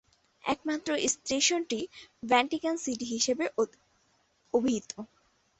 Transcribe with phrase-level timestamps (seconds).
[0.43, 1.79] একমাত্র স্টেশনটি
[2.23, 3.45] Vatican City হিসেবে
[4.53, 4.89] অভিহিত।